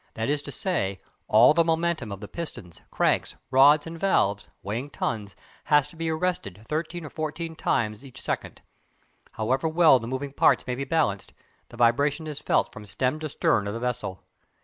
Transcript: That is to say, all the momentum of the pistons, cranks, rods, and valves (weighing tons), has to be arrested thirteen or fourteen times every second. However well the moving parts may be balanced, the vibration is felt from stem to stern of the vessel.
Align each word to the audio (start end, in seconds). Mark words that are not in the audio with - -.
That 0.15 0.29
is 0.29 0.41
to 0.41 0.51
say, 0.51 0.99
all 1.27 1.53
the 1.53 1.63
momentum 1.63 2.11
of 2.11 2.21
the 2.21 2.27
pistons, 2.27 2.81
cranks, 2.89 3.35
rods, 3.51 3.85
and 3.85 3.99
valves 3.99 4.49
(weighing 4.63 4.89
tons), 4.89 5.35
has 5.65 5.87
to 5.89 5.95
be 5.95 6.09
arrested 6.09 6.65
thirteen 6.67 7.05
or 7.05 7.11
fourteen 7.11 7.55
times 7.55 7.99
every 7.99 8.13
second. 8.15 8.63
However 9.33 9.67
well 9.67 9.99
the 9.99 10.07
moving 10.07 10.33
parts 10.33 10.65
may 10.65 10.73
be 10.73 10.85
balanced, 10.85 11.33
the 11.69 11.77
vibration 11.77 12.25
is 12.25 12.39
felt 12.39 12.71
from 12.73 12.83
stem 12.85 13.19
to 13.19 13.29
stern 13.29 13.67
of 13.67 13.75
the 13.75 13.79
vessel. 13.79 14.23